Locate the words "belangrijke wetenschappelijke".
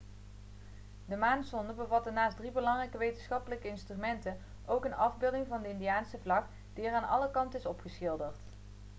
2.51-3.67